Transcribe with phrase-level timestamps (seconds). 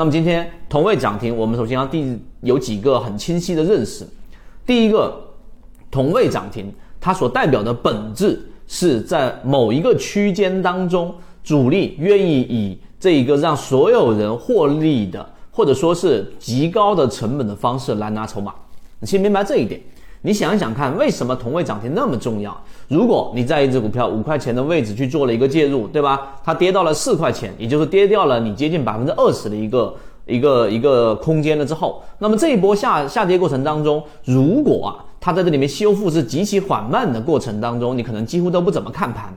[0.00, 4.02] 那么今天同位涨停，我们首先要第有几个很清晰的认识。
[4.64, 5.14] 第一个，
[5.90, 18.54] 同位涨停，它所代表的本质是在某一个区间当中，主力愿意以这一个让所有人获利的，或者说是极高的成本的方式来拿筹码。
[19.00, 19.78] 你先明白这一点。
[20.22, 22.54] 你想一想看，为什么同位涨停那么重要？
[22.88, 26.34] 如果你在一只股票五块钱的位置去做了一个介入，对吧？
[26.44, 29.94] 它跌到了四块钱，也就是跌掉了你接近百分之二十的一个
[30.26, 39.34] 一个一个空间了之后，那么这一波下下跌过程当中，如果啊它在这里面修复是极其缓慢的过程当中，你可能几乎都不怎么看盘。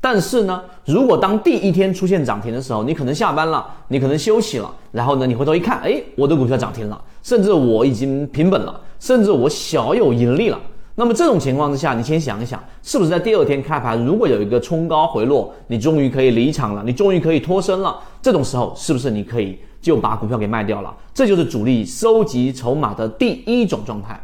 [0.00, 10.60] 但是呢，如果当第一天出现涨停的时候，你可能下班了，你可能休息了，然后呢，你回头一看，哎，我的股票涨停了，甚至我已经平本了，甚至我小有盈利了。
[10.98, 20.94] 那么这种情况之下，你先想一想，是不是在第二天开盘，如果有一个冲高回落，你终于可以离场了，你终于可以脱身了，这种时候是不是你可以就把股票给卖掉了？
[21.12, 24.18] 这就是主力收集筹码的第一种状态。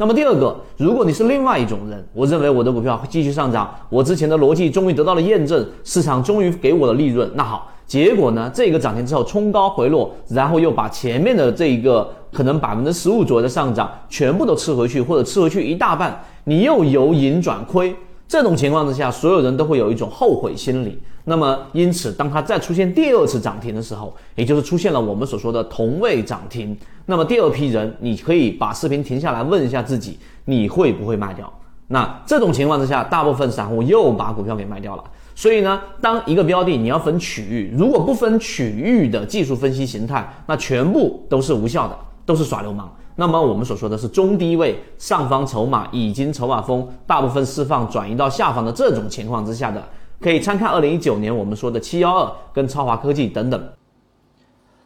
[0.00, 7.28] 那么第二个，如果你是另外一种人，我认为我的股票会继续上涨，我之前的逻辑终于得到了验证，市场终于给我的利润。
[7.34, 17.92] 那好，结果呢，这个涨停之后冲高回落，然后又把前面的这一个可能百分之十五左右的上涨全部都吃回去，或者吃回去一大半，你又由盈转亏。
[18.28, 21.00] 这种情况之下，所有人都会有一种后悔心理。
[21.24, 26.76] 那么，因此，当它再出现第二次涨停的时候，也就是出现了我们所说的同位涨停，
[27.06, 31.50] 那么第二批人，你可以把视频停下来问一下自己，你会不会卖掉？
[31.86, 35.04] 那这种情况之下，大部分散户又把股票给卖掉了。
[35.34, 42.94] 所以呢，当一个标的你要分区域，如果不分区域的技术分析形态，那全部都是无效的，都是耍流氓。
[43.20, 49.82] 那么我们所说的是中低位上方筹码已经筹码峰大部分释放转移到下方的这种情况之下的，
[50.20, 53.60] 可以参看二零一九年我们说的七幺二跟超华科技等等。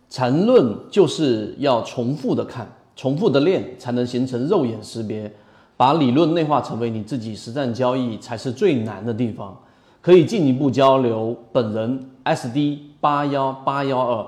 [0.08, 2.66] 缠论就是要重复的看，
[2.97, 5.30] 重复的练，才能形成肉眼识别，
[5.77, 9.55] 把理论内化成为你自己实战交易才是最难的地方。
[10.01, 14.27] 可以进一步交流，本人 SD 八幺八幺二。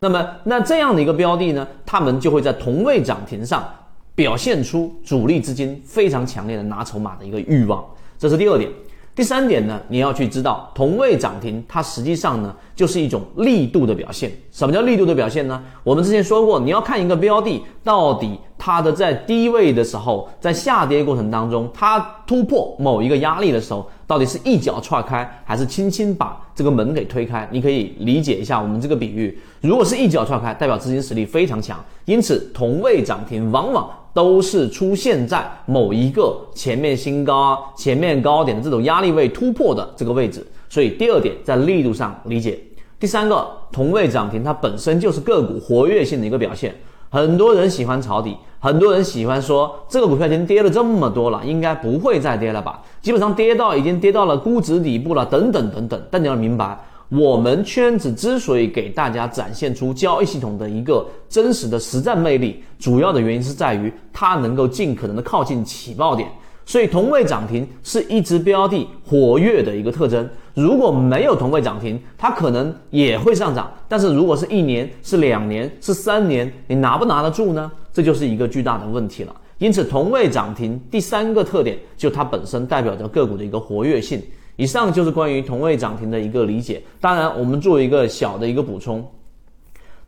[0.00, 3.68] 那么，那这样的一个标的呢，他们就会在同位涨停上
[4.14, 7.84] 表现出主力资金非常强烈的拿筹码的一个欲望，
[8.18, 8.70] 这是第二点。
[9.18, 14.30] 第三点呢，你要去知道同位涨停，它实际上呢就是一种力度的表现。
[14.52, 15.60] 什么叫力度的表现呢？
[15.82, 27.48] 我们之前说过，你要看一个标的到底它的在低位的时候，在下跌过程当中，它突破某一个压力的时候，到底是一脚踹开，还是轻轻把这个门给推开？
[27.50, 29.36] 你可以理解一下我们这个比喻。
[29.60, 33.90] 如果是一脚踹开，代表资金实力非常强，因此同位涨停往往。
[34.12, 42.58] 都是出现在某一个前面新高、前面高点的这种压力位突破的这个位置，所以第二点在力度上理解。
[42.98, 46.74] 第三个同位涨停，它本身就是个股活跃性的一个表现。
[47.10, 52.82] 很多人喜欢抄底，很多人喜欢说这个股票已经跌了这么多了，应该不会再跌了吧？
[53.00, 56.02] 基本上跌到已经跌到了估值底部了，等等等等。
[56.10, 56.78] 但你要明白。
[57.10, 66.28] 我们圈子之所以给大家展现出交易系统的一个真实的实战魅力，主要的原因是在于它能够尽可能的靠近起爆点。
[66.66, 70.28] 所以同位涨停是一只标的活跃的一个特征。
[70.52, 77.72] 如果没有同位涨停，它可能也会上涨，但是如果是一年、是两年、是三年，你拿不拿得住呢？
[77.90, 79.34] 这就是一个巨大的问题了。
[79.56, 84.22] 因此，同位涨停第三个特点就它本身代表着个股的一个活跃性。
[84.58, 86.82] 以上就是关于同位涨停的一个理解。
[87.00, 89.06] 当然，我们做一个小的一个补充：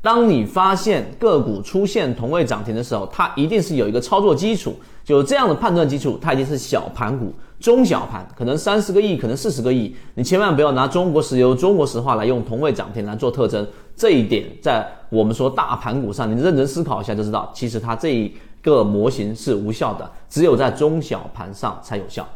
[0.03, 4.75] 当你发现个股出现同位涨停的时候，它一定是有一个操作基础，
[5.05, 9.95] 就这样的判断基础，它已经是小盘股、中小盘，可能三十个亿，可能四十个亿。
[10.15, 13.65] 你千万不要拿中国石油、中国石化来用同位涨停来做特征。
[13.95, 22.27] 这一点在我们说大盘股上，你认真思考一下就知道，其实它这一个模型是无效的，只有在中小盘上才有效。